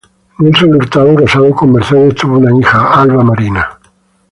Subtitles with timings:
[0.39, 3.77] Nelson Hurtado, casado con Mercedes, tuvo una hija, Alba Marina.